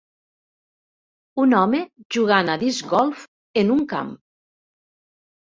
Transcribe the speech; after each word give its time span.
Un 1.43 1.53
home 1.57 1.81
jugant 2.15 2.49
a 2.55 2.57
disc 2.65 2.89
golf 2.95 3.27
en 3.63 3.71
un 3.77 3.85
camp. 3.95 4.11